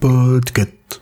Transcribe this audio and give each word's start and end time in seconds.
Podcast. 0.00 1.00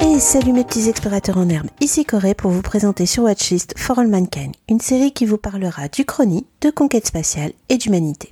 Et 0.00 0.18
salut 0.18 0.52
mes 0.52 0.64
petits 0.64 0.88
explorateurs 0.88 1.36
en 1.36 1.50
herbe, 1.50 1.66
ici 1.82 2.06
Corée 2.06 2.32
pour 2.32 2.50
vous 2.50 2.62
présenter 2.62 3.04
sur 3.04 3.24
Watchlist 3.24 3.74
For 3.76 3.98
All 3.98 4.08
Mankind, 4.08 4.54
une 4.70 4.80
série 4.80 5.12
qui 5.12 5.26
vous 5.26 5.36
parlera 5.36 5.88
du 5.88 6.06
chrony, 6.06 6.46
de 6.62 6.70
conquête 6.70 7.06
spatiale 7.06 7.52
et 7.68 7.76
d'humanité. 7.76 8.30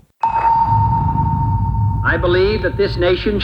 Nation 2.99 3.39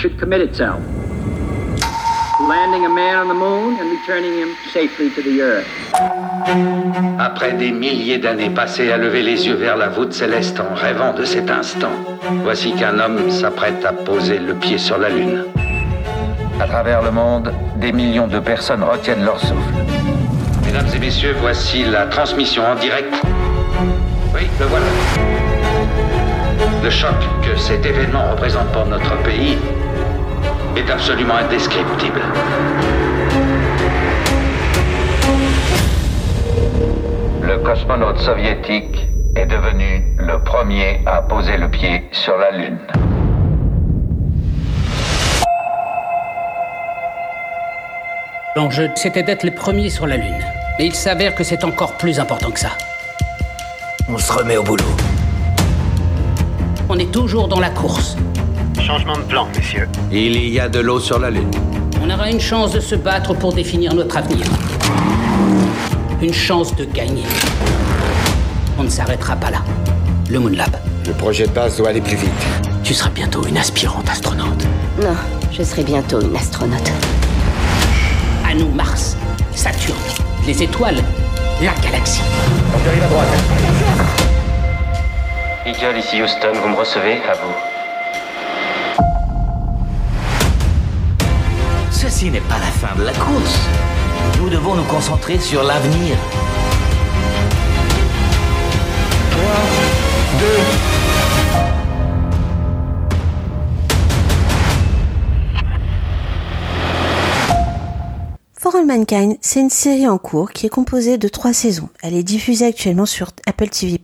landing 2.48 2.86
a 2.86 2.88
man 2.88 3.16
on 3.18 3.28
the 3.28 3.34
moon 3.34 3.78
and 3.78 3.90
returning 3.90 4.32
him 4.38 4.56
safely 4.72 5.10
to 5.10 5.22
the 5.22 5.42
earth. 5.42 5.66
Après 7.18 7.52
des 7.52 7.72
milliers 7.72 8.16
d'années 8.16 8.48
passées 8.48 8.90
à 8.90 8.96
lever 8.96 9.22
les 9.22 9.46
yeux 9.46 9.54
vers 9.54 9.76
la 9.76 9.88
voûte 9.88 10.14
céleste 10.14 10.58
en 10.58 10.74
rêvant 10.74 11.12
de 11.12 11.24
cet 11.24 11.50
instant, 11.50 11.92
voici 12.42 12.72
qu'un 12.72 12.98
homme 13.00 13.30
s'apprête 13.30 13.84
à 13.84 13.92
poser 13.92 14.38
le 14.38 14.54
pied 14.54 14.78
sur 14.78 14.96
la 14.96 15.10
Lune. 15.10 15.44
À 16.58 16.66
travers 16.66 17.02
le 17.02 17.10
monde, 17.10 17.52
des 17.76 17.92
millions 17.92 18.28
de 18.28 18.38
personnes 18.38 18.82
retiennent 18.82 19.24
leur 19.24 19.38
souffle. 19.38 19.74
Mesdames 20.64 20.88
et 20.94 20.98
messieurs, 20.98 21.36
voici 21.38 21.84
la 21.84 22.06
transmission 22.06 22.62
en 22.64 22.76
direct. 22.76 23.14
Oui, 24.34 24.48
le 24.58 24.66
voilà. 24.66 24.86
Le 26.82 26.90
choc 26.90 27.14
que 27.42 27.58
cet 27.58 27.84
événement 27.84 28.30
représente 28.30 28.68
pour 28.72 28.86
notre 28.86 29.14
pays 29.22 29.58
est 30.78 30.90
absolument 30.90 31.34
indescriptible. 31.34 32.22
Le 37.42 37.58
cosmonaute 37.64 38.18
soviétique 38.18 39.08
est 39.34 39.46
devenu 39.46 40.04
le 40.18 40.38
premier 40.44 41.00
à 41.04 41.20
poser 41.22 41.56
le 41.56 41.68
pied 41.68 42.04
sur 42.12 42.38
la 42.38 42.52
Lune. 42.52 42.78
L'enjeu, 48.54 48.90
c'était 48.94 49.24
d'être 49.24 49.42
les 49.42 49.50
premiers 49.50 49.90
sur 49.90 50.06
la 50.06 50.16
Lune. 50.16 50.44
Mais 50.78 50.86
il 50.86 50.94
s'avère 50.94 51.34
que 51.34 51.42
c'est 51.42 51.64
encore 51.64 51.94
plus 51.94 52.20
important 52.20 52.52
que 52.52 52.60
ça. 52.60 52.70
On 54.08 54.16
se 54.16 54.32
remet 54.32 54.56
au 54.56 54.62
boulot. 54.62 54.84
On 56.88 56.98
est 56.98 57.10
toujours 57.10 57.48
dans 57.48 57.60
la 57.60 57.70
course. 57.70 58.16
Changement 58.88 59.18
de 59.18 59.22
plan, 59.24 59.46
messieurs. 59.54 59.86
Il 60.10 60.48
y 60.48 60.58
a 60.58 60.66
de 60.66 60.78
l'eau 60.80 60.98
sur 60.98 61.18
la 61.18 61.28
Lune. 61.28 61.50
On 62.02 62.08
aura 62.08 62.30
une 62.30 62.40
chance 62.40 62.72
de 62.72 62.80
se 62.80 62.94
battre 62.94 63.34
pour 63.34 63.52
définir 63.52 63.92
notre 63.94 64.16
avenir. 64.16 64.46
Une 66.22 66.32
chance 66.32 66.74
de 66.74 66.86
gagner. 66.86 67.24
On 68.78 68.84
ne 68.84 68.88
s'arrêtera 68.88 69.36
pas 69.36 69.50
là. 69.50 69.58
Le 70.30 70.38
Moon 70.38 70.48
Lab. 70.48 70.74
Le 71.06 71.12
projet 71.12 71.46
de 71.46 71.50
base 71.52 71.76
doit 71.76 71.90
aller 71.90 72.00
plus 72.00 72.16
vite. 72.16 72.30
Tu 72.82 72.94
seras 72.94 73.10
bientôt 73.10 73.44
une 73.44 73.58
aspirante 73.58 74.08
astronaute. 74.08 74.64
Non, 75.02 75.14
je 75.52 75.62
serai 75.62 75.84
bientôt 75.84 76.22
une 76.22 76.34
astronaute. 76.34 76.90
À 78.50 78.54
nous, 78.54 78.70
Mars, 78.70 79.18
Saturne, 79.54 79.98
les 80.46 80.62
étoiles, 80.62 81.02
la 81.60 81.74
galaxie. 81.82 82.22
Eagle, 85.66 85.98
ici 85.98 86.22
Houston, 86.22 86.52
vous 86.62 86.70
me 86.70 86.76
recevez 86.76 87.18
À 87.28 87.34
vous. 87.34 87.77
Ceci 92.10 92.30
n'est 92.30 92.40
pas 92.40 92.58
la 92.58 92.70
fin 92.70 92.96
de 92.96 93.02
la 93.02 93.12
course. 93.12 93.58
Nous 94.38 94.48
devons 94.48 94.74
nous 94.74 94.84
concentrer 94.84 95.38
sur 95.38 95.62
l'avenir. 95.62 96.16
For 108.54 108.74
All 108.74 108.86
Mankind, 108.86 109.36
c'est 109.42 109.60
une 109.60 109.68
série 109.68 110.08
en 110.08 110.16
cours 110.16 110.52
qui 110.52 110.64
est 110.64 110.70
composée 110.70 111.18
de 111.18 111.28
trois 111.28 111.52
saisons. 111.52 111.90
Elle 112.02 112.14
est 112.14 112.22
diffusée 112.22 112.64
actuellement 112.64 113.04
sur 113.04 113.32
Apple 113.46 113.68
TV+. 113.68 114.00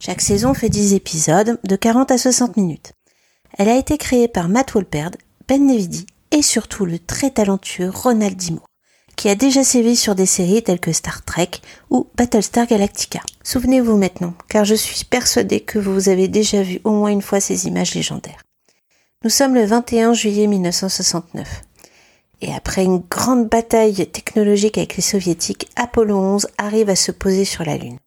Chaque 0.00 0.20
saison 0.20 0.54
fait 0.54 0.68
10 0.68 0.94
épisodes 0.94 1.60
de 1.62 1.76
40 1.76 2.10
à 2.10 2.18
60 2.18 2.56
minutes. 2.56 2.94
Elle 3.56 3.68
a 3.68 3.76
été 3.76 3.96
créée 3.96 4.26
par 4.26 4.48
Matt 4.48 4.72
Wolperd, 4.72 5.14
Ben 5.46 5.64
Nevidi 5.64 6.06
et 6.32 6.42
surtout 6.42 6.86
le 6.86 6.98
très 6.98 7.30
talentueux 7.30 7.90
Ronald 7.90 8.36
D. 8.36 8.54
Qui 9.14 9.28
a 9.28 9.34
déjà 9.34 9.62
sévi 9.62 9.94
sur 9.94 10.14
des 10.14 10.26
séries 10.26 10.62
telles 10.62 10.80
que 10.80 10.92
Star 10.92 11.22
Trek 11.24 11.50
ou 11.90 12.08
Battlestar 12.16 12.66
Galactica. 12.66 13.20
Souvenez-vous 13.44 13.96
maintenant, 13.96 14.34
car 14.48 14.64
je 14.64 14.74
suis 14.74 15.04
persuadée 15.04 15.60
que 15.60 15.78
vous 15.78 16.08
avez 16.08 16.28
déjà 16.28 16.62
vu 16.62 16.80
au 16.84 16.90
moins 16.90 17.10
une 17.10 17.22
fois 17.22 17.38
ces 17.38 17.66
images 17.66 17.94
légendaires. 17.94 18.42
Nous 19.22 19.30
sommes 19.30 19.54
le 19.54 19.64
21 19.64 20.14
juillet 20.14 20.46
1969. 20.46 21.62
Et 22.40 22.52
après 22.52 22.82
une 22.82 23.04
grande 23.08 23.48
bataille 23.48 24.06
technologique 24.10 24.78
avec 24.78 24.96
les 24.96 25.02
soviétiques, 25.02 25.70
Apollo 25.76 26.16
11 26.16 26.48
arrive 26.58 26.88
à 26.88 26.96
se 26.96 27.12
poser 27.12 27.44
sur 27.44 27.64
la 27.64 27.76
Lune. 27.76 27.98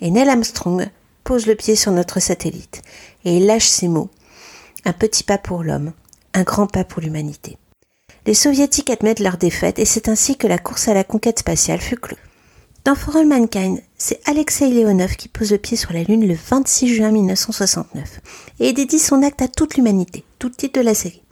Et 0.00 0.10
Neil 0.10 0.28
Armstrong 0.28 0.88
pose 1.24 1.46
le 1.46 1.56
pied 1.56 1.74
sur 1.74 1.90
notre 1.90 2.20
satellite. 2.20 2.82
Et 3.24 3.38
il 3.38 3.46
lâche 3.46 3.66
ces 3.66 3.88
mots. 3.88 4.10
Un 4.84 4.92
petit 4.92 5.24
pas 5.24 5.38
pour 5.38 5.64
l'homme, 5.64 5.92
un 6.34 6.42
grand 6.42 6.66
pas 6.66 6.84
pour 6.84 7.00
l'humanité. 7.00 7.56
Les 8.26 8.34
soviétiques 8.34 8.90
admettent 8.90 9.20
leur 9.20 9.36
défaite 9.36 9.78
et 9.78 9.84
c'est 9.84 10.08
ainsi 10.08 10.36
que 10.36 10.46
la 10.46 10.58
course 10.58 10.88
à 10.88 10.94
la 10.94 11.04
conquête 11.04 11.38
spatiale 11.38 11.80
fut 11.80 11.96
close. 11.96 12.18
Dans 12.84 12.94
For 12.94 13.16
All 13.16 13.26
Mankind, 13.26 13.80
c'est 13.96 14.20
Alexei 14.26 14.68
Leonov 14.68 15.16
qui 15.16 15.28
pose 15.28 15.52
le 15.52 15.58
pied 15.58 15.76
sur 15.76 15.92
la 15.94 16.02
Lune 16.02 16.28
le 16.28 16.34
26 16.34 16.94
juin 16.94 17.10
1969 17.12 18.20
et 18.60 18.74
dédie 18.74 18.98
son 18.98 19.22
acte 19.22 19.40
à 19.40 19.48
toute 19.48 19.76
l'humanité, 19.76 20.24
tout 20.38 20.48
le 20.48 20.54
titre 20.54 20.78
de 20.80 20.84
la 20.84 20.94
série. 20.94 21.22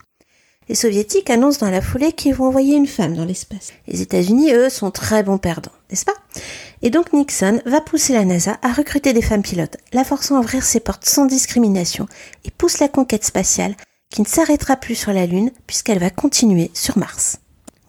Les 0.69 0.75
soviétiques 0.75 1.29
annoncent 1.29 1.63
dans 1.63 1.71
la 1.71 1.81
foulée 1.81 2.13
qu'ils 2.13 2.33
vont 2.33 2.47
envoyer 2.47 2.75
une 2.75 2.87
femme 2.87 3.15
dans 3.15 3.25
l'espace. 3.25 3.71
Les 3.87 4.01
États-Unis, 4.01 4.53
eux, 4.53 4.69
sont 4.69 4.91
très 4.91 5.21
bons 5.21 5.37
perdants, 5.37 5.71
n'est-ce 5.89 6.05
pas? 6.05 6.15
Et 6.81 6.89
donc 6.89 7.13
Nixon 7.13 7.61
va 7.65 7.81
pousser 7.81 8.13
la 8.13 8.25
NASA 8.25 8.57
à 8.61 8.71
recruter 8.71 9.13
des 9.13 9.21
femmes 9.21 9.43
pilotes, 9.43 9.77
la 9.91 10.03
forçant 10.03 10.37
à 10.37 10.39
ouvrir 10.39 10.63
ses 10.63 10.79
portes 10.79 11.05
sans 11.05 11.25
discrimination 11.25 12.07
et 12.45 12.51
pousse 12.51 12.79
la 12.79 12.87
conquête 12.87 13.25
spatiale 13.25 13.75
qui 14.13 14.21
ne 14.21 14.27
s'arrêtera 14.27 14.77
plus 14.77 14.93
sur 14.93 15.11
la 15.11 15.25
Lune 15.25 15.49
puisqu'elle 15.65 15.97
va 15.97 16.11
continuer 16.11 16.69
sur 16.75 16.99
Mars. 16.99 17.39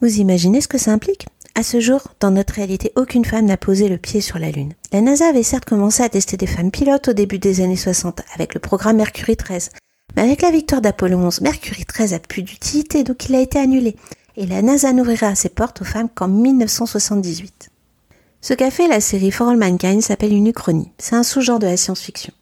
Vous 0.01 0.19
imaginez 0.19 0.59
ce 0.59 0.67
que 0.67 0.79
ça 0.79 0.91
implique? 0.91 1.27
À 1.53 1.61
ce 1.61 1.79
jour, 1.79 2.01
dans 2.19 2.31
notre 2.31 2.55
réalité, 2.55 2.91
aucune 2.95 3.23
femme 3.23 3.45
n'a 3.45 3.57
posé 3.57 3.87
le 3.87 3.99
pied 3.99 4.21
sur 4.21 4.39
la 4.39 4.49
Lune. 4.49 4.73
La 4.91 5.01
NASA 5.01 5.27
avait 5.27 5.43
certes 5.43 5.65
commencé 5.65 6.01
à 6.01 6.09
tester 6.09 6.35
des 6.35 6.47
femmes 6.47 6.71
pilotes 6.71 7.09
au 7.09 7.13
début 7.13 7.37
des 7.37 7.61
années 7.61 7.75
60 7.75 8.23
avec 8.33 8.55
le 8.55 8.59
programme 8.59 8.97
Mercury 8.97 9.37
13, 9.37 9.69
mais 10.15 10.23
avec 10.23 10.41
la 10.41 10.49
victoire 10.49 10.81
d'Apollo 10.81 11.19
11, 11.19 11.41
Mercury 11.41 11.85
13 11.85 12.13
a 12.15 12.19
plus 12.19 12.41
d'utilité, 12.41 13.03
donc 13.03 13.29
il 13.29 13.35
a 13.35 13.41
été 13.41 13.59
annulé. 13.59 13.95
Et 14.35 14.47
la 14.47 14.63
NASA 14.63 14.93
n'ouvrira 14.93 15.35
ses 15.35 15.49
portes 15.49 15.83
aux 15.83 15.85
femmes 15.85 16.09
qu'en 16.09 16.27
1978. 16.27 17.69
Ce 18.41 18.53
qu'a 18.55 18.71
fait 18.71 18.87
la 18.87 18.99
série 18.99 19.31
For 19.31 19.49
All 19.49 19.57
Mankind 19.57 20.01
s'appelle 20.01 20.33
une 20.33 20.47
uchronie. 20.47 20.91
C'est 20.97 21.15
un 21.15 21.23
sous-genre 21.23 21.59
de 21.59 21.67
la 21.67 21.77
science-fiction. 21.77 22.33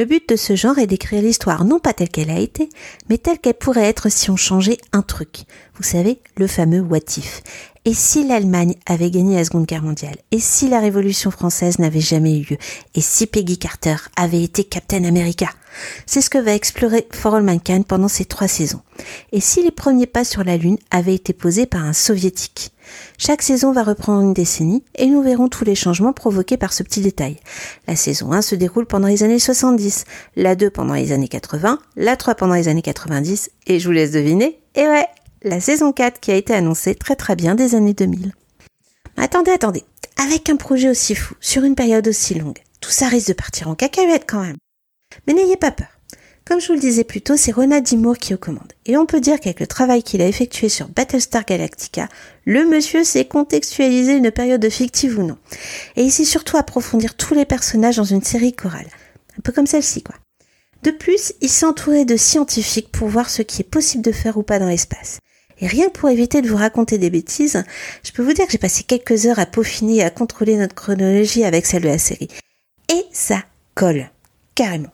Le 0.00 0.06
but 0.06 0.26
de 0.30 0.36
ce 0.36 0.56
genre 0.56 0.78
est 0.78 0.86
d'écrire 0.86 1.20
l'histoire 1.20 1.66
non 1.66 1.78
pas 1.78 1.92
telle 1.92 2.08
qu'elle 2.08 2.30
a 2.30 2.38
été, 2.38 2.70
mais 3.10 3.18
telle 3.18 3.38
qu'elle 3.38 3.52
pourrait 3.52 3.84
être 3.84 4.08
si 4.08 4.30
on 4.30 4.36
changeait 4.36 4.78
un 4.94 5.02
truc. 5.02 5.40
Vous 5.74 5.82
savez, 5.82 6.20
le 6.38 6.46
fameux 6.46 6.80
what 6.80 7.18
if. 7.18 7.42
Et 7.86 7.94
si 7.94 8.26
l'Allemagne 8.26 8.74
avait 8.84 9.10
gagné 9.10 9.36
la 9.36 9.44
Seconde 9.44 9.64
Guerre 9.64 9.82
mondiale 9.82 10.16
Et 10.32 10.38
si 10.38 10.68
la 10.68 10.80
Révolution 10.80 11.30
française 11.30 11.78
n'avait 11.78 12.00
jamais 12.00 12.38
eu 12.38 12.46
lieu 12.50 12.58
Et 12.94 13.00
si 13.00 13.26
Peggy 13.26 13.56
Carter 13.56 13.96
avait 14.16 14.42
été 14.42 14.64
Captain 14.64 15.04
America? 15.04 15.48
C'est 16.04 16.20
ce 16.20 16.28
que 16.28 16.36
va 16.36 16.54
explorer 16.54 17.06
For 17.12 17.34
All 17.34 17.42
Mankind 17.42 17.86
pendant 17.86 18.08
ces 18.08 18.26
trois 18.26 18.48
saisons. 18.48 18.82
Et 19.32 19.40
si 19.40 19.62
les 19.62 19.70
premiers 19.70 20.06
pas 20.06 20.24
sur 20.24 20.44
la 20.44 20.56
Lune 20.56 20.76
avaient 20.90 21.14
été 21.14 21.32
posés 21.32 21.64
par 21.64 21.84
un 21.84 21.92
soviétique? 21.92 22.72
Chaque 23.16 23.40
saison 23.40 23.72
va 23.72 23.82
reprendre 23.82 24.22
une 24.22 24.34
décennie 24.34 24.82
et 24.96 25.06
nous 25.06 25.22
verrons 25.22 25.48
tous 25.48 25.64
les 25.64 25.76
changements 25.76 26.12
provoqués 26.12 26.56
par 26.56 26.72
ce 26.72 26.82
petit 26.82 27.00
détail. 27.00 27.36
La 27.86 27.96
saison 27.96 28.32
1 28.32 28.42
se 28.42 28.56
déroule 28.56 28.86
pendant 28.86 29.06
les 29.06 29.22
années 29.22 29.38
70, 29.38 30.04
la 30.36 30.56
2 30.56 30.70
pendant 30.70 30.94
les 30.94 31.12
années 31.12 31.28
80, 31.28 31.78
la 31.96 32.16
3 32.16 32.34
pendant 32.34 32.54
les 32.54 32.68
années 32.68 32.82
90 32.82 33.50
et 33.68 33.78
je 33.78 33.86
vous 33.86 33.92
laisse 33.92 34.10
deviner, 34.10 34.58
et 34.74 34.86
ouais, 34.86 35.06
la 35.42 35.60
saison 35.60 35.92
4 35.92 36.20
qui 36.20 36.30
a 36.30 36.36
été 36.36 36.52
annoncée 36.52 36.94
très 36.94 37.16
très 37.16 37.34
bien 37.34 37.54
des 37.54 37.74
années 37.74 37.94
2000. 37.94 38.32
Attendez, 39.16 39.50
attendez, 39.50 39.84
avec 40.22 40.50
un 40.50 40.56
projet 40.56 40.90
aussi 40.90 41.14
fou, 41.14 41.34
sur 41.40 41.64
une 41.64 41.74
période 41.74 42.08
aussi 42.08 42.34
longue, 42.34 42.58
tout 42.80 42.90
ça 42.90 43.08
risque 43.08 43.28
de 43.28 43.32
partir 43.32 43.68
en 43.68 43.74
cacahuète 43.74 44.24
quand 44.26 44.42
même. 44.42 44.56
Mais 45.26 45.32
n'ayez 45.32 45.56
pas 45.56 45.70
peur. 45.70 45.88
Comme 46.44 46.60
je 46.60 46.66
vous 46.66 46.74
le 46.74 46.80
disais 46.80 47.04
plus 47.04 47.20
tôt, 47.20 47.36
c'est 47.36 47.52
Ronald 47.52 47.86
D. 47.86 47.96
Moore 47.96 48.18
qui 48.18 48.32
est 48.32 48.34
aux 48.34 48.38
commandes. 48.38 48.72
Et 48.84 48.96
on 48.96 49.06
peut 49.06 49.20
dire 49.20 49.38
qu'avec 49.38 49.60
le 49.60 49.66
travail 49.66 50.02
qu'il 50.02 50.20
a 50.20 50.26
effectué 50.26 50.68
sur 50.68 50.88
Battlestar 50.88 51.44
Galactica, 51.44 52.08
le 52.44 52.66
monsieur 52.66 53.04
sait 53.04 53.24
contextualiser 53.24 54.14
une 54.14 54.30
période 54.30 54.68
fictive 54.68 55.18
ou 55.18 55.22
non. 55.22 55.38
Et 55.96 56.02
il 56.02 56.10
sait 56.10 56.24
surtout 56.24 56.56
approfondir 56.56 57.14
tous 57.14 57.34
les 57.34 57.44
personnages 57.44 57.96
dans 57.96 58.04
une 58.04 58.22
série 58.22 58.52
chorale. 58.52 58.88
Un 59.38 59.42
peu 59.42 59.52
comme 59.52 59.66
celle-ci, 59.66 60.02
quoi. 60.02 60.16
De 60.82 60.90
plus, 60.90 61.34
il 61.40 61.48
s'est 61.48 61.66
entouré 61.66 62.04
de 62.04 62.16
scientifiques 62.16 62.90
pour 62.90 63.08
voir 63.08 63.30
ce 63.30 63.42
qui 63.42 63.60
est 63.60 63.70
possible 63.70 64.02
de 64.02 64.12
faire 64.12 64.36
ou 64.36 64.42
pas 64.42 64.58
dans 64.58 64.68
l'espace. 64.68 65.20
Et 65.60 65.66
rien 65.66 65.90
pour 65.90 66.08
éviter 66.08 66.42
de 66.42 66.48
vous 66.48 66.56
raconter 66.56 66.98
des 66.98 67.10
bêtises, 67.10 67.62
je 68.02 68.12
peux 68.12 68.22
vous 68.22 68.32
dire 68.32 68.46
que 68.46 68.52
j'ai 68.52 68.58
passé 68.58 68.82
quelques 68.82 69.26
heures 69.26 69.38
à 69.38 69.46
peaufiner 69.46 69.96
et 69.96 70.02
à 70.02 70.10
contrôler 70.10 70.56
notre 70.56 70.74
chronologie 70.74 71.44
avec 71.44 71.66
celle 71.66 71.82
de 71.82 71.88
la 71.88 71.98
série. 71.98 72.28
Et 72.90 73.04
ça 73.12 73.42
colle. 73.74 74.10
Carrément. 74.54 74.92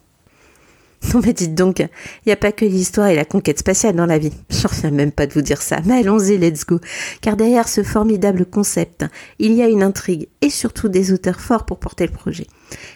Non 1.14 1.20
mais 1.25 1.32
dites 1.32 1.55
donc, 1.55 1.79
il 1.79 1.88
n'y 2.26 2.32
a 2.32 2.37
pas 2.37 2.53
que 2.53 2.64
l'histoire 2.64 3.08
et 3.08 3.14
la 3.14 3.25
conquête 3.25 3.58
spatiale 3.58 3.94
dans 3.94 4.06
la 4.06 4.19
vie. 4.19 4.32
J'en 4.50 4.69
reviens 4.69 4.91
même 4.91 5.12
pas 5.12 5.26
de 5.26 5.32
vous 5.32 5.43
dire 5.43 5.62
ça, 5.62 5.79
mais 5.85 6.00
allons-y, 6.00 6.37
let's 6.37 6.64
go. 6.64 6.81
Car 7.20 7.37
derrière 7.37 7.69
ce 7.69 7.82
formidable 7.82 8.44
concept, 8.47 9.05
il 9.38 9.53
y 9.53 9.62
a 9.62 9.69
une 9.69 9.82
intrigue 9.82 10.29
et 10.41 10.50
surtout 10.50 10.88
des 10.88 11.12
auteurs 11.12 11.41
forts 11.41 11.64
pour 11.64 11.79
porter 11.79 12.06
le 12.06 12.12
projet. 12.12 12.47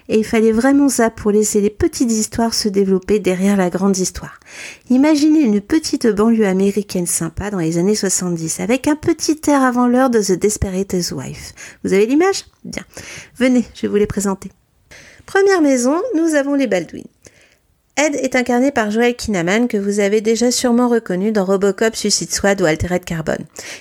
Et 0.09 0.19
il 0.19 0.25
fallait 0.25 0.53
vraiment 0.53 0.89
ça 0.89 1.11
pour 1.11 1.31
laisser 1.31 1.61
les 1.61 1.71
petites 1.71 2.11
histoires 2.11 2.55
se 2.55 2.69
développer 2.69 3.21
derrière 3.21 3.57
la 3.57 3.71
grande 3.71 3.97
histoire. 3.97 4.41
Imaginez 4.89 5.41
une 5.41 5.61
petite 5.61 6.09
banlieue 6.09 6.47
américaine 6.47 7.07
sympa 7.07 7.51
dans 7.51 7.59
les 7.59 7.79
années 7.79 7.95
70 7.95 8.61
avec 8.61 8.89
un 8.89 8.97
petit 8.97 9.41
air 9.47 9.63
avant 9.63 9.87
l'heure 9.87 10.11
de 10.11 10.21
The 10.21 10.33
Desperate 10.33 10.95
Wife. 11.13 11.55
Vous 11.85 11.93
avez 11.93 12.07
l'image? 12.07 12.45
Bien. 12.65 12.83
Venez, 13.37 13.65
je 13.75 13.83
vais 13.83 13.89
vous 13.89 13.97
les 13.97 14.07
présenter. 14.07 14.51
Première 15.27 15.63
maison, 15.63 16.03
nous 16.17 16.35
avons 16.35 16.55
les 16.55 16.67
Baldwin. 16.67 17.05
Ed 18.01 18.15
est 18.15 18.35
incarné 18.35 18.71
par 18.71 18.91
Joel 18.91 19.15
Kinnaman 19.15 19.69
que 19.69 19.77
vous 19.77 20.01
avez 20.01 20.23
déjà 20.23 20.51
sûrement 20.51 20.89
reconnu 20.89 21.33
dans 21.33 21.45
Robocop, 21.45 21.95
Suicide 21.95 22.33
Squad 22.33 22.63
ou 22.63 22.65
Altered 22.65 23.05
Carbon. 23.05 23.37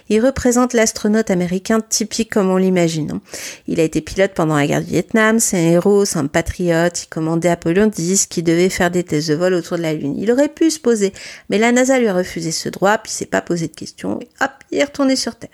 Il 0.09 0.19
représente 0.19 0.73
l'astronaute 0.73 1.31
américain 1.31 1.79
typique 1.79 2.29
comme 2.29 2.49
on 2.49 2.57
l'imagine. 2.57 3.11
Hein. 3.11 3.21
Il 3.69 3.79
a 3.79 3.83
été 3.83 4.01
pilote 4.01 4.33
pendant 4.35 4.57
la 4.57 4.67
guerre 4.67 4.81
du 4.83 4.89
Vietnam, 4.89 5.39
c'est 5.39 5.55
un 5.55 5.71
héros, 5.71 6.03
c'est 6.03 6.19
un 6.19 6.27
patriote, 6.27 7.03
il 7.03 7.07
commandait 7.07 7.47
Apollon 7.47 7.87
10 7.87 8.25
qui 8.25 8.43
devait 8.43 8.67
faire 8.67 8.91
des 8.91 9.05
tests 9.05 9.29
de 9.29 9.35
vol 9.35 9.53
autour 9.53 9.77
de 9.77 9.83
la 9.83 9.93
Lune. 9.93 10.17
Il 10.17 10.29
aurait 10.33 10.49
pu 10.49 10.69
se 10.69 10.81
poser, 10.81 11.13
mais 11.49 11.57
la 11.57 11.71
NASA 11.71 11.97
lui 11.97 12.09
a 12.09 12.13
refusé 12.13 12.51
ce 12.51 12.67
droit, 12.67 12.97
puis 12.97 13.13
il 13.13 13.15
s'est 13.15 13.25
pas 13.25 13.41
posé 13.41 13.69
de 13.69 13.73
questions, 13.73 14.19
et 14.19 14.27
hop, 14.41 14.51
il 14.71 14.79
est 14.79 14.83
retourné 14.83 15.15
sur 15.15 15.35
Terre. 15.35 15.49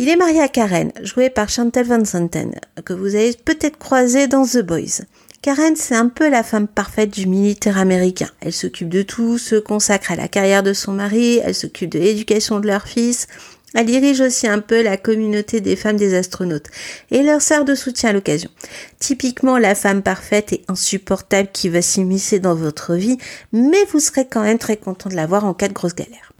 Il 0.00 0.08
est 0.08 0.16
marié 0.16 0.40
à 0.40 0.48
Karen, 0.48 0.90
jouée 1.02 1.30
par 1.30 1.48
Chantal 1.48 1.86
Van 1.86 2.04
Santen, 2.04 2.58
que 2.84 2.92
vous 2.92 3.14
avez 3.14 3.34
peut-être 3.34 3.78
croisé 3.78 4.26
dans 4.26 4.44
The 4.44 4.62
Boys. 4.62 5.02
Karen, 5.42 5.74
c'est 5.74 5.94
un 5.94 6.08
peu 6.08 6.28
la 6.28 6.42
femme 6.42 6.68
parfaite 6.68 7.08
du 7.08 7.26
militaire 7.26 7.78
américain. 7.78 8.28
Elle 8.40 8.52
s'occupe 8.52 8.90
de 8.90 9.00
tout, 9.00 9.38
se 9.38 9.56
consacre 9.56 10.12
à 10.12 10.16
la 10.16 10.28
carrière 10.28 10.62
de 10.62 10.74
son 10.74 10.92
mari, 10.92 11.40
elle 11.42 11.54
s'occupe 11.54 11.90
de 11.90 11.98
l'éducation 11.98 12.60
de 12.60 12.66
leur 12.66 12.86
fils, 12.86 13.26
elle 13.72 13.86
dirige 13.86 14.20
aussi 14.20 14.46
un 14.46 14.58
peu 14.58 14.82
la 14.82 14.98
communauté 14.98 15.62
des 15.62 15.76
femmes 15.76 15.96
des 15.96 16.14
astronautes 16.14 16.66
et 17.10 17.22
leur 17.22 17.40
sert 17.40 17.64
de 17.64 17.74
soutien 17.74 18.10
à 18.10 18.12
l'occasion. 18.12 18.50
Typiquement 18.98 19.56
la 19.56 19.74
femme 19.74 20.02
parfaite 20.02 20.52
et 20.52 20.62
insupportable 20.68 21.48
qui 21.52 21.70
va 21.70 21.80
s'immiscer 21.80 22.38
dans 22.38 22.54
votre 22.54 22.94
vie, 22.94 23.16
mais 23.52 23.82
vous 23.92 24.00
serez 24.00 24.26
quand 24.26 24.42
même 24.42 24.58
très 24.58 24.76
content 24.76 25.08
de 25.08 25.16
la 25.16 25.26
voir 25.26 25.46
en 25.46 25.54
cas 25.54 25.68
de 25.68 25.72
grosse 25.72 25.94
galère. 25.94 26.32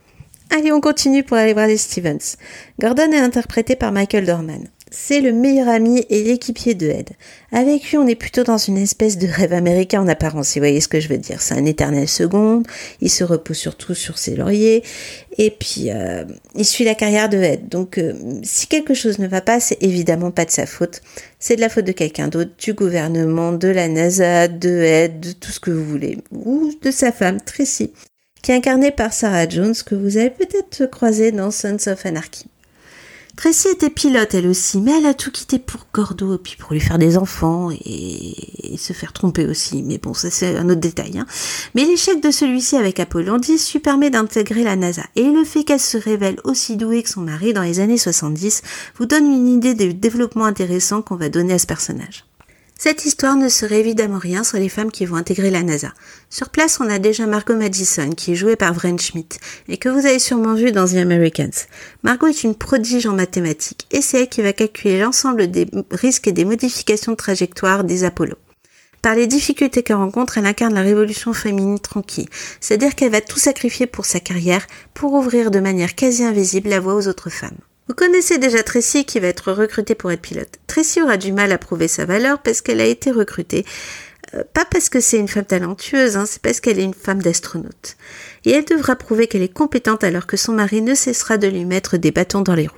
Allez, 0.50 0.72
on 0.72 0.80
continue 0.82 1.22
pour 1.22 1.38
aller 1.38 1.54
voir 1.54 1.68
les 1.68 1.78
Stevens. 1.78 2.36
Gordon 2.78 3.12
est 3.12 3.18
interprété 3.18 3.76
par 3.76 3.92
Michael 3.92 4.26
Dorman. 4.26 4.68
C'est 4.92 5.20
le 5.20 5.32
meilleur 5.32 5.68
ami 5.68 6.04
et 6.10 6.24
l'équipier 6.24 6.74
de 6.74 6.88
Ed. 6.88 7.10
Avec 7.52 7.88
lui, 7.88 7.96
on 7.96 8.08
est 8.08 8.16
plutôt 8.16 8.42
dans 8.42 8.58
une 8.58 8.76
espèce 8.76 9.18
de 9.18 9.28
rêve 9.28 9.52
américain 9.52 10.02
en 10.02 10.08
apparence, 10.08 10.54
vous 10.54 10.60
voyez 10.60 10.80
ce 10.80 10.88
que 10.88 10.98
je 10.98 11.08
veux 11.08 11.16
dire. 11.16 11.40
C'est 11.40 11.54
un 11.54 11.64
éternel 11.64 12.08
second, 12.08 12.64
il 13.00 13.08
se 13.08 13.22
repose 13.22 13.56
surtout 13.56 13.94
sur 13.94 14.18
ses 14.18 14.34
lauriers, 14.34 14.82
et 15.38 15.52
puis 15.52 15.90
euh, 15.90 16.24
il 16.56 16.64
suit 16.64 16.84
la 16.84 16.96
carrière 16.96 17.28
de 17.28 17.38
Ed. 17.38 17.68
Donc 17.68 17.98
euh, 17.98 18.14
si 18.42 18.66
quelque 18.66 18.94
chose 18.94 19.20
ne 19.20 19.28
va 19.28 19.40
pas, 19.40 19.60
c'est 19.60 19.80
évidemment 19.80 20.32
pas 20.32 20.44
de 20.44 20.50
sa 20.50 20.66
faute. 20.66 21.02
C'est 21.38 21.54
de 21.54 21.60
la 21.60 21.68
faute 21.68 21.84
de 21.84 21.92
quelqu'un 21.92 22.26
d'autre, 22.26 22.50
du 22.58 22.74
gouvernement, 22.74 23.52
de 23.52 23.68
la 23.68 23.86
NASA, 23.86 24.48
de 24.48 24.82
Ed, 24.82 25.20
de 25.20 25.30
tout 25.30 25.52
ce 25.52 25.60
que 25.60 25.70
vous 25.70 25.84
voulez. 25.84 26.18
Ou 26.32 26.72
de 26.82 26.90
sa 26.90 27.12
femme, 27.12 27.40
Tracy, 27.40 27.92
qui 28.42 28.50
est 28.50 28.56
incarnée 28.56 28.90
par 28.90 29.12
Sarah 29.12 29.48
Jones, 29.48 29.74
que 29.86 29.94
vous 29.94 30.16
avez 30.16 30.30
peut-être 30.30 30.86
croisée 30.90 31.30
dans 31.30 31.52
Sons 31.52 31.86
of 31.86 32.04
Anarchy. 32.04 32.49
Tracy 33.40 33.68
était 33.68 33.88
pilote 33.88 34.34
elle 34.34 34.46
aussi, 34.48 34.82
mais 34.82 34.98
elle 34.98 35.06
a 35.06 35.14
tout 35.14 35.30
quitté 35.30 35.58
pour 35.58 35.86
Gordo, 35.94 36.36
puis 36.36 36.56
pour 36.58 36.74
lui 36.74 36.80
faire 36.80 36.98
des 36.98 37.16
enfants 37.16 37.70
et, 37.70 38.76
se 38.76 38.92
faire 38.92 39.14
tromper 39.14 39.46
aussi. 39.46 39.82
Mais 39.82 39.96
bon, 39.96 40.12
ça 40.12 40.30
c'est 40.30 40.58
un 40.58 40.68
autre 40.68 40.80
détail. 40.80 41.18
Hein. 41.18 41.24
Mais 41.74 41.86
l'échec 41.86 42.22
de 42.22 42.30
celui-ci 42.30 42.76
avec 42.76 43.00
Apollon 43.00 43.38
10 43.38 43.72
lui 43.72 43.80
permet 43.80 44.10
d'intégrer 44.10 44.62
la 44.62 44.76
NASA. 44.76 45.04
Et 45.16 45.22
le 45.22 45.44
fait 45.44 45.64
qu'elle 45.64 45.80
se 45.80 45.96
révèle 45.96 46.36
aussi 46.44 46.76
douée 46.76 47.02
que 47.02 47.08
son 47.08 47.22
mari 47.22 47.54
dans 47.54 47.62
les 47.62 47.80
années 47.80 47.96
70 47.96 48.60
vous 48.96 49.06
donne 49.06 49.24
une 49.24 49.48
idée 49.48 49.72
des 49.72 49.94
développements 49.94 50.44
intéressants 50.44 51.00
qu'on 51.00 51.16
va 51.16 51.30
donner 51.30 51.54
à 51.54 51.58
ce 51.58 51.66
personnage. 51.66 52.26
Cette 52.82 53.04
histoire 53.04 53.36
ne 53.36 53.50
serait 53.50 53.80
évidemment 53.80 54.16
rien 54.16 54.42
sans 54.42 54.56
les 54.56 54.70
femmes 54.70 54.90
qui 54.90 55.04
vont 55.04 55.16
intégrer 55.16 55.50
la 55.50 55.62
NASA. 55.62 55.92
Sur 56.30 56.48
place, 56.48 56.80
on 56.80 56.88
a 56.88 56.98
déjà 56.98 57.26
Margot 57.26 57.54
Madison, 57.54 58.08
qui 58.08 58.32
est 58.32 58.36
jouée 58.36 58.56
par 58.56 58.72
Vren 58.72 58.98
Schmidt, 58.98 59.38
et 59.68 59.76
que 59.76 59.90
vous 59.90 60.06
avez 60.06 60.18
sûrement 60.18 60.54
vu 60.54 60.72
dans 60.72 60.86
The 60.86 60.94
Americans. 60.94 61.66
Margot 62.04 62.28
est 62.28 62.42
une 62.42 62.54
prodige 62.54 63.04
en 63.04 63.12
mathématiques, 63.12 63.86
et 63.90 64.00
c'est 64.00 64.22
elle 64.22 64.30
qui 64.30 64.40
va 64.40 64.54
calculer 64.54 64.98
l'ensemble 64.98 65.50
des 65.50 65.66
risques 65.90 66.26
et 66.26 66.32
des 66.32 66.46
modifications 66.46 67.12
de 67.12 67.18
trajectoire 67.18 67.84
des 67.84 68.04
Apollo. 68.04 68.36
Par 69.02 69.14
les 69.14 69.26
difficultés 69.26 69.82
qu'elle 69.82 69.96
rencontre, 69.96 70.38
elle 70.38 70.46
incarne 70.46 70.72
la 70.72 70.80
révolution 70.80 71.34
féminine 71.34 71.80
tranquille, 71.80 72.30
c'est-à-dire 72.62 72.94
qu'elle 72.94 73.12
va 73.12 73.20
tout 73.20 73.38
sacrifier 73.38 73.86
pour 73.86 74.06
sa 74.06 74.20
carrière, 74.20 74.66
pour 74.94 75.12
ouvrir 75.12 75.50
de 75.50 75.60
manière 75.60 75.94
quasi 75.94 76.24
invisible 76.24 76.70
la 76.70 76.80
voie 76.80 76.94
aux 76.94 77.08
autres 77.08 77.28
femmes. 77.28 77.58
Vous 77.90 77.96
connaissez 77.96 78.38
déjà 78.38 78.62
Tracy 78.62 79.04
qui 79.04 79.18
va 79.18 79.26
être 79.26 79.50
recrutée 79.50 79.96
pour 79.96 80.12
être 80.12 80.22
pilote. 80.22 80.60
Tracy 80.68 81.02
aura 81.02 81.16
du 81.16 81.32
mal 81.32 81.50
à 81.50 81.58
prouver 81.58 81.88
sa 81.88 82.04
valeur 82.04 82.38
parce 82.38 82.60
qu'elle 82.60 82.80
a 82.80 82.84
été 82.84 83.10
recrutée. 83.10 83.66
Euh, 84.34 84.44
pas 84.54 84.64
parce 84.64 84.88
que 84.88 85.00
c'est 85.00 85.18
une 85.18 85.26
femme 85.26 85.44
talentueuse, 85.44 86.16
hein, 86.16 86.24
c'est 86.24 86.40
parce 86.40 86.60
qu'elle 86.60 86.78
est 86.78 86.84
une 86.84 86.94
femme 86.94 87.20
d'astronaute. 87.20 87.96
Et 88.44 88.52
elle 88.52 88.64
devra 88.64 88.94
prouver 88.94 89.26
qu'elle 89.26 89.42
est 89.42 89.52
compétente 89.52 90.04
alors 90.04 90.28
que 90.28 90.36
son 90.36 90.52
mari 90.52 90.82
ne 90.82 90.94
cessera 90.94 91.36
de 91.36 91.48
lui 91.48 91.64
mettre 91.64 91.96
des 91.96 92.12
bâtons 92.12 92.42
dans 92.42 92.54
les 92.54 92.68
roues. 92.68 92.76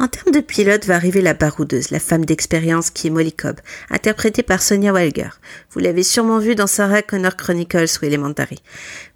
En 0.00 0.06
termes 0.06 0.30
de 0.30 0.38
pilote 0.38 0.84
va 0.84 0.94
arriver 0.94 1.20
la 1.20 1.34
baroudeuse, 1.34 1.90
la 1.90 1.98
femme 1.98 2.24
d'expérience 2.24 2.90
qui 2.90 3.08
est 3.08 3.10
Molly 3.10 3.32
Cobb, 3.32 3.58
interprétée 3.90 4.44
par 4.44 4.62
Sonia 4.62 4.92
Walger. 4.92 5.30
Vous 5.72 5.80
l'avez 5.80 6.04
sûrement 6.04 6.38
vue 6.38 6.54
dans 6.54 6.68
Sarah 6.68 7.02
Connor 7.02 7.34
Chronicles 7.34 7.98
ou 8.00 8.04
Elementary. 8.04 8.62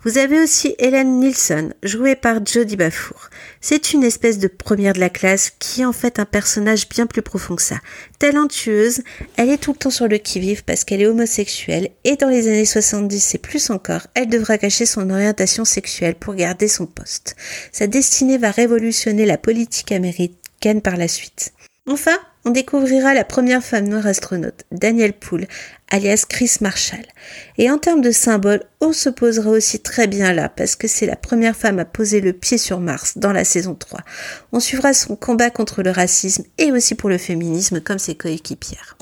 Vous 0.02 0.18
avez 0.18 0.40
aussi 0.40 0.74
Helen 0.80 1.20
Nielsen, 1.20 1.72
jouée 1.84 2.16
par 2.16 2.44
Jodie 2.44 2.74
Bafour. 2.74 3.30
C'est 3.60 3.92
une 3.92 4.02
espèce 4.02 4.40
de 4.40 4.48
première 4.48 4.92
de 4.94 4.98
la 4.98 5.08
classe 5.08 5.52
qui 5.60 5.82
est 5.82 5.84
en 5.84 5.92
fait 5.92 6.18
un 6.18 6.24
personnage 6.24 6.88
bien 6.88 7.06
plus 7.06 7.22
profond 7.22 7.54
que 7.54 7.62
ça. 7.62 7.78
Talentueuse, 8.18 9.02
elle 9.36 9.50
est 9.50 9.58
tout 9.58 9.74
le 9.74 9.78
temps 9.78 9.90
sur 9.90 10.08
le 10.08 10.18
qui-vive 10.18 10.64
parce 10.64 10.82
qu'elle 10.82 11.00
est 11.00 11.06
homosexuelle 11.06 11.90
et 12.02 12.16
dans 12.16 12.28
les 12.28 12.48
années 12.48 12.64
70 12.64 13.36
et 13.36 13.38
plus 13.38 13.70
encore, 13.70 14.08
elle 14.14 14.28
devra 14.28 14.58
cacher 14.58 14.86
son 14.86 15.10
orientation 15.10 15.64
sexuelle 15.64 16.16
pour 16.16 16.34
garder 16.34 16.66
son 16.66 16.86
poste. 16.86 17.36
Sa 17.70 17.86
destinée 17.86 18.36
va 18.36 18.50
révolutionner 18.50 19.26
la 19.26 19.38
politique 19.38 19.92
américaine 19.92 20.36
Enfin, 21.88 22.16
on 22.44 22.50
découvrira 22.50 23.12
la 23.12 23.24
première 23.24 23.62
femme 23.62 23.88
noire 23.88 24.06
astronaute, 24.06 24.64
Danielle 24.70 25.12
Poole, 25.12 25.46
alias 25.90 26.24
Chris 26.28 26.58
Marshall. 26.60 27.04
Et 27.58 27.70
en 27.70 27.78
termes 27.78 28.00
de 28.00 28.12
symbole, 28.12 28.62
on 28.80 28.92
se 28.92 29.08
posera 29.08 29.50
aussi 29.50 29.80
très 29.80 30.06
bien 30.06 30.32
là, 30.32 30.48
parce 30.48 30.76
que 30.76 30.86
c'est 30.86 31.06
la 31.06 31.16
première 31.16 31.56
femme 31.56 31.80
à 31.80 31.84
poser 31.84 32.20
le 32.20 32.32
pied 32.32 32.58
sur 32.58 32.78
Mars 32.78 33.18
dans 33.18 33.32
la 33.32 33.44
saison 33.44 33.74
3. 33.74 34.00
On 34.52 34.60
suivra 34.60 34.92
son 34.92 35.16
combat 35.16 35.50
contre 35.50 35.82
le 35.82 35.90
racisme 35.90 36.44
et 36.58 36.70
aussi 36.70 36.94
pour 36.94 37.08
le 37.08 37.18
féminisme 37.18 37.80
comme 37.80 37.98
ses 37.98 38.14
coéquipières. 38.14 38.96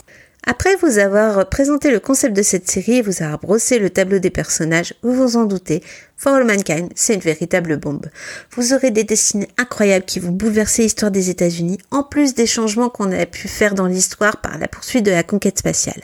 Après 0.46 0.74
vous 0.76 0.98
avoir 0.98 1.48
présenté 1.50 1.90
le 1.90 2.00
concept 2.00 2.34
de 2.34 2.42
cette 2.42 2.68
série 2.68 2.96
et 2.96 3.02
vous 3.02 3.22
avoir 3.22 3.38
brossé 3.38 3.78
le 3.78 3.90
tableau 3.90 4.18
des 4.18 4.30
personnages, 4.30 4.94
vous 5.02 5.12
vous 5.12 5.36
en 5.36 5.44
doutez, 5.44 5.82
For 6.16 6.32
All 6.32 6.46
Mankind, 6.46 6.90
c'est 6.94 7.14
une 7.14 7.20
véritable 7.20 7.76
bombe. 7.76 8.06
Vous 8.52 8.72
aurez 8.72 8.90
des 8.90 9.04
destinées 9.04 9.48
incroyables 9.58 10.06
qui 10.06 10.18
vont 10.18 10.32
bouleverser 10.32 10.82
l'histoire 10.82 11.10
des 11.10 11.28
États-Unis, 11.28 11.78
en 11.90 12.02
plus 12.02 12.34
des 12.34 12.46
changements 12.46 12.88
qu'on 12.88 13.12
a 13.12 13.26
pu 13.26 13.48
faire 13.48 13.74
dans 13.74 13.86
l'histoire 13.86 14.38
par 14.38 14.58
la 14.58 14.66
poursuite 14.66 15.04
de 15.04 15.10
la 15.10 15.22
conquête 15.22 15.58
spatiale. 15.58 16.02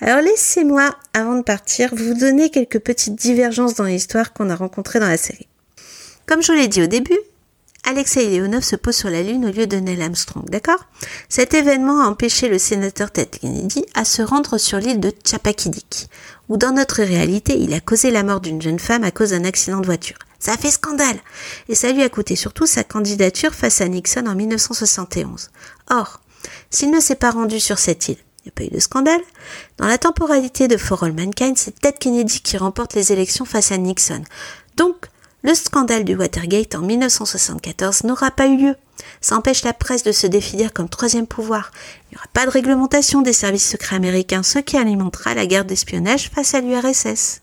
Alors 0.00 0.20
laissez-moi, 0.20 0.90
avant 1.14 1.36
de 1.36 1.42
partir, 1.42 1.94
vous 1.94 2.14
donner 2.14 2.50
quelques 2.50 2.80
petites 2.80 3.14
divergences 3.14 3.74
dans 3.74 3.84
l'histoire 3.84 4.32
qu'on 4.32 4.50
a 4.50 4.56
rencontrées 4.56 4.98
dans 4.98 5.08
la 5.08 5.16
série. 5.16 5.48
Comme 6.26 6.42
je 6.42 6.50
vous 6.50 6.58
l'ai 6.58 6.68
dit 6.68 6.82
au 6.82 6.88
début, 6.88 7.18
Alexei 7.88 8.28
Leonov 8.28 8.64
se 8.64 8.74
pose 8.74 8.96
sur 8.96 9.10
la 9.10 9.22
Lune 9.22 9.46
au 9.46 9.52
lieu 9.52 9.68
de 9.68 9.76
Neil 9.76 10.02
Armstrong, 10.02 10.50
d'accord? 10.50 10.84
Cet 11.28 11.54
événement 11.54 12.02
a 12.02 12.08
empêché 12.08 12.48
le 12.48 12.58
sénateur 12.58 13.12
Ted 13.12 13.38
Kennedy 13.40 13.84
à 13.94 14.04
se 14.04 14.22
rendre 14.22 14.58
sur 14.58 14.78
l'île 14.78 14.98
de 14.98 15.12
Chappaquiddick, 15.24 16.10
où 16.48 16.56
dans 16.56 16.72
notre 16.72 17.04
réalité, 17.04 17.56
il 17.56 17.72
a 17.74 17.78
causé 17.80 18.10
la 18.10 18.24
mort 18.24 18.40
d'une 18.40 18.60
jeune 18.60 18.80
femme 18.80 19.04
à 19.04 19.12
cause 19.12 19.30
d'un 19.30 19.44
accident 19.44 19.78
de 19.78 19.86
voiture. 19.86 20.16
Ça 20.40 20.56
fait 20.56 20.72
scandale 20.72 21.18
Et 21.68 21.76
ça 21.76 21.92
lui 21.92 22.02
a 22.02 22.08
coûté 22.08 22.34
surtout 22.34 22.66
sa 22.66 22.82
candidature 22.82 23.54
face 23.54 23.80
à 23.80 23.86
Nixon 23.86 24.26
en 24.26 24.34
1971. 24.34 25.50
Or, 25.88 26.20
s'il 26.70 26.90
ne 26.90 26.98
s'est 26.98 27.14
pas 27.14 27.30
rendu 27.30 27.60
sur 27.60 27.78
cette 27.78 28.08
île, 28.08 28.18
il 28.18 28.46
n'y 28.46 28.48
a 28.48 28.52
pas 28.52 28.64
eu 28.64 28.76
de 28.76 28.80
scandale. 28.80 29.22
Dans 29.78 29.86
la 29.86 29.98
temporalité 29.98 30.66
de 30.66 30.76
For 30.76 31.04
All 31.04 31.12
Mankind, 31.12 31.56
c'est 31.56 31.78
Ted 31.78 31.98
Kennedy 32.00 32.40
qui 32.40 32.56
remporte 32.56 32.94
les 32.94 33.12
élections 33.12 33.44
face 33.44 33.70
à 33.70 33.76
Nixon. 33.76 34.24
Donc, 34.76 35.06
le 35.46 35.54
scandale 35.54 36.02
du 36.02 36.16
Watergate 36.16 36.74
en 36.74 36.80
1974 36.82 38.02
n'aura 38.02 38.32
pas 38.32 38.48
eu 38.48 38.56
lieu. 38.56 38.74
Ça 39.20 39.36
empêche 39.36 39.62
la 39.62 39.72
presse 39.72 40.02
de 40.02 40.10
se 40.10 40.26
définir 40.26 40.72
comme 40.72 40.88
troisième 40.88 41.28
pouvoir. 41.28 41.70
Il 42.02 42.14
n'y 42.14 42.16
aura 42.16 42.26
pas 42.32 42.46
de 42.46 42.50
réglementation 42.50 43.22
des 43.22 43.32
services 43.32 43.70
secrets 43.70 43.94
américains, 43.94 44.42
ce 44.42 44.58
qui 44.58 44.76
alimentera 44.76 45.34
la 45.34 45.46
guerre 45.46 45.64
d'espionnage 45.64 46.30
face 46.30 46.54
à 46.54 46.60
l'URSS. 46.60 47.42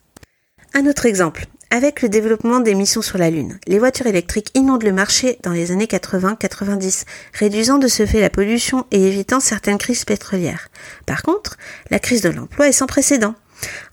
Un 0.73 0.85
autre 0.85 1.05
exemple. 1.05 1.45
Avec 1.69 2.01
le 2.01 2.09
développement 2.09 2.59
des 2.59 2.75
missions 2.75 3.01
sur 3.01 3.17
la 3.17 3.29
Lune, 3.29 3.57
les 3.67 3.79
voitures 3.79 4.07
électriques 4.07 4.51
inondent 4.53 4.83
le 4.83 4.91
marché 4.91 5.39
dans 5.41 5.51
les 5.51 5.71
années 5.71 5.85
80-90, 5.85 7.05
réduisant 7.33 7.77
de 7.77 7.87
ce 7.87 8.05
fait 8.05 8.19
la 8.19 8.29
pollution 8.29 8.85
et 8.91 9.01
évitant 9.07 9.39
certaines 9.39 9.77
crises 9.77 10.03
pétrolières. 10.03 10.67
Par 11.05 11.23
contre, 11.23 11.57
la 11.89 11.99
crise 11.99 12.21
de 12.21 12.29
l'emploi 12.29 12.67
est 12.67 12.73
sans 12.73 12.85
précédent. 12.85 13.33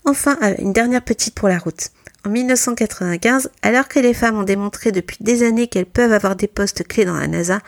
Enfin, 0.03 0.37
euh, 0.43 0.53
une 0.59 0.73
dernière 0.73 1.01
petite 1.01 1.33
pour 1.33 1.47
la 1.47 1.57
route. 1.57 1.91
En 2.25 2.29
1995, 2.29 3.49
alors 3.63 3.87
que 3.87 3.99
les 3.99 4.13
femmes 4.13 4.37
ont 4.37 4.43
démontré 4.43 4.91
depuis 4.91 5.17
des 5.21 5.43
années 5.43 5.67
qu'elles 5.67 5.85
peuvent 5.87 6.13
avoir 6.13 6.35
des 6.35 6.47
postes 6.47 6.87
clés 6.87 7.05
dans 7.05 7.17
la 7.17 7.27
NASA, 7.27 7.59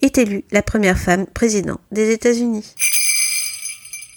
est 0.00 0.16
élue 0.16 0.44
la 0.50 0.62
première 0.62 0.98
femme 0.98 1.26
président 1.26 1.78
des 1.92 2.10
États-Unis. 2.10 2.74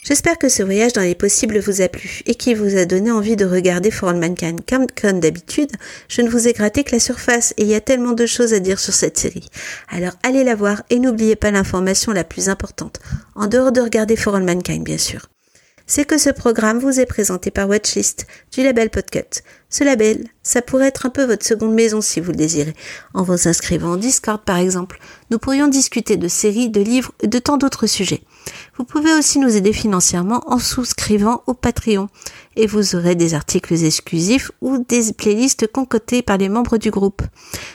J'espère 0.04 0.38
que 0.38 0.50
ce 0.50 0.64
voyage 0.64 0.92
dans 0.92 1.02
les 1.02 1.16
possibles 1.16 1.60
vous 1.60 1.82
a 1.82 1.88
plu 1.88 2.24
et 2.26 2.36
qu'il 2.36 2.58
vous 2.58 2.76
a 2.78 2.84
donné 2.84 3.10
envie 3.10 3.38
de 3.38 3.46
regarder 3.46 3.90
For 3.90 4.10
All 4.10 4.18
Mankind. 4.18 4.60
Comme, 4.68 4.86
comme 4.88 5.22
d'habitude, 5.22 5.72
je 6.10 6.22
ne 6.22 6.30
vous 6.30 6.48
ai 6.48 6.52
gratté 6.52 6.84
que 6.84 6.92
la 6.92 7.00
surface 7.00 7.54
et 7.58 7.64
il 7.64 7.70
y 7.70 7.76
a 7.76 7.80
tellement 7.80 8.12
de 8.12 8.26
choses 8.26 8.54
à 8.54 8.60
dire 8.60 8.80
sur 8.80 8.94
cette 8.94 9.18
série. 9.18 9.48
Alors 9.90 10.14
allez 10.24 10.44
la 10.44 10.56
voir 10.56 10.84
et 10.90 11.00
n'oubliez 11.00 11.38
pas 11.38 11.52
l'information 11.52 12.12
la 12.12 12.26
plus 12.26 12.50
importante, 12.50 13.00
en 13.36 13.48
dehors 13.48 13.72
de 13.72 13.80
regarder 13.80 14.18
For 14.18 14.36
All 14.36 14.44
Mankind 14.44 14.84
bien 14.84 14.98
sûr. 14.98 15.28
C'est 15.86 16.06
que 16.06 16.18
ce 16.18 16.30
programme 16.30 16.80
vous 16.80 17.00
est 17.00 17.06
présenté 17.06 17.52
par 17.52 17.68
Watchlist 17.68 18.26
du 18.54 18.64
label 18.64 18.90
Podcut. 18.90 19.42
Ce 19.70 19.84
label, 19.84 20.24
ça 20.42 20.62
pourrait 20.62 20.88
être 20.88 21.06
un 21.06 21.10
peu 21.10 21.26
votre 21.26 21.46
seconde 21.46 21.74
maison 21.74 22.00
si 22.00 22.22
vous 22.22 22.32
le 22.32 22.38
désirez. 22.38 22.74
En 23.14 23.24
vous 23.24 23.48
inscrivant 23.48 23.92
en 23.92 23.98
Discord 23.98 24.42
par 24.44 24.58
exemple, 24.58 25.00
nous 25.30 25.40
pourrions 25.40 25.68
discuter 25.68 26.16
de 26.16 26.28
séries, 26.30 26.70
de 26.70 26.82
livres 26.82 27.12
et 27.22 27.28
de 27.28 27.40
tant 27.40 27.58
d'autres 27.58 27.88
sujets. 27.88 28.22
Vous 28.78 28.84
pouvez 28.84 29.14
aussi 29.14 29.40
nous 29.40 29.56
aider 29.56 29.74
financièrement 29.74 30.42
en 30.48 30.58
souscrivant 30.58 31.44
au 31.48 31.54
Patreon 31.54 32.08
et 32.56 32.68
vous 32.68 32.96
aurez 32.96 33.16
des 33.16 33.34
articles 33.34 33.74
exclusifs 33.74 34.52
ou 34.62 34.78
des 34.78 35.14
playlists 35.14 35.72
concoctées 35.72 36.22
par 36.22 36.38
les 36.38 36.50
membres 36.50 36.78
du 36.78 36.92
groupe. 36.92 37.22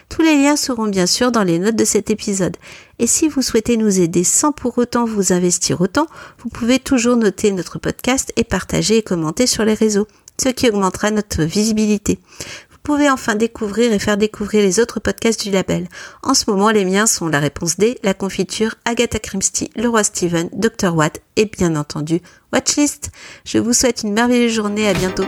Tous 0.09 0.23
les 0.23 0.37
liens 0.37 0.57
seront 0.57 0.87
bien 0.87 1.07
sûr 1.07 1.33
dans 1.33 1.45
les 1.45 1.59
notes 1.59 1.77
de 1.77 1.85
cet 1.85 2.11
épisode. 2.11 2.57
Et 2.99 3.07
si 3.07 3.29
vous 3.29 3.43
souhaitez 3.43 3.77
nous 3.77 4.01
aider 4.01 4.25
sans 4.25 4.53
pour 4.53 4.79
autant 4.79 5.05
vous 5.05 5.33
investir 5.33 5.81
autant, 5.81 6.07
vous 6.43 6.49
pouvez 6.49 6.79
toujours 6.79 7.17
noter 7.17 7.53
notre 7.53 7.79
podcast 7.79 8.33
et 8.37 8.45
partager 8.45 8.99
et 8.99 9.03
commenter 9.03 9.47
sur 9.47 9.65
les 9.65 9.75
réseaux, 9.75 10.09
ce 10.43 10.49
qui 10.49 10.69
augmentera 10.69 11.11
notre 11.11 11.43
visibilité. 11.43 12.19
Vous 12.89 12.95
pouvez 12.95 13.11
enfin 13.11 13.35
découvrir 13.35 13.93
et 13.93 13.99
faire 13.99 14.17
découvrir 14.17 14.63
les 14.63 14.81
autres 14.81 14.99
podcasts 14.99 15.43
du 15.43 15.51
label. 15.51 15.89
En 16.23 16.33
ce 16.33 16.51
moment, 16.51 16.71
les 16.71 16.87
miens 16.87 17.07
sont 17.07 17.29
La 17.29 17.39
Réponse 17.39 17.77
D, 17.77 17.99
La 18.03 18.15
Confiture, 18.15 18.77
Agatha 18.87 19.19
Christie, 19.19 19.71
Le 19.77 19.91
Roi 19.91 20.05
Steven, 20.05 20.49
Dr. 20.55 20.97
Watt 20.97 21.21
et 21.37 21.45
bien 21.45 21.77
entendu 21.77 22.23
Watchlist. 22.51 23.11
Je 23.45 23.59
vous 23.59 23.75
souhaite 23.75 24.05
une 24.05 24.15
merveilleuse 24.15 24.55
journée, 24.55 24.89
à 24.89 24.95
bientôt. 24.95 25.27